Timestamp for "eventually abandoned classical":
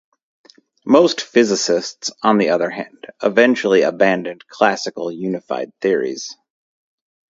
3.21-5.11